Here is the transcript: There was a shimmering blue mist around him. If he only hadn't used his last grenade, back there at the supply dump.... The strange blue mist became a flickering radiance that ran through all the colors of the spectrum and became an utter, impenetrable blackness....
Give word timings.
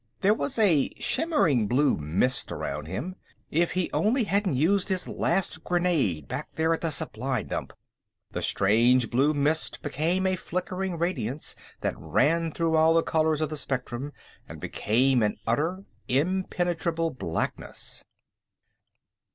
There 0.21 0.33
was 0.33 0.57
a 0.57 0.89
shimmering 0.97 1.67
blue 1.67 1.95
mist 1.95 2.51
around 2.51 2.87
him. 2.87 3.17
If 3.51 3.73
he 3.73 3.91
only 3.93 4.23
hadn't 4.23 4.55
used 4.55 4.89
his 4.89 5.07
last 5.07 5.63
grenade, 5.63 6.27
back 6.27 6.53
there 6.55 6.73
at 6.73 6.81
the 6.81 6.89
supply 6.89 7.43
dump.... 7.43 7.71
The 8.31 8.41
strange 8.41 9.11
blue 9.11 9.35
mist 9.35 9.83
became 9.83 10.25
a 10.25 10.37
flickering 10.37 10.97
radiance 10.97 11.55
that 11.81 11.95
ran 11.99 12.51
through 12.51 12.77
all 12.77 12.95
the 12.95 13.03
colors 13.03 13.41
of 13.41 13.51
the 13.51 13.57
spectrum 13.57 14.11
and 14.49 14.59
became 14.59 15.21
an 15.21 15.37
utter, 15.45 15.83
impenetrable 16.07 17.11
blackness.... 17.11 18.03